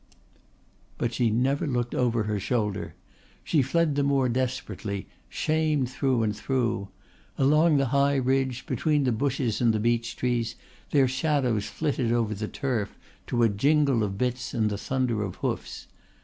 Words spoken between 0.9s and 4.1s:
But she never looked over her shoulder. She fled the